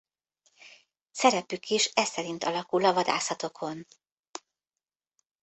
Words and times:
Szerepük 1.11 1.67
is 1.69 1.85
eszerint 1.93 2.43
alakul 2.43 2.85
a 2.85 2.93
vadászatokon. 2.93 3.87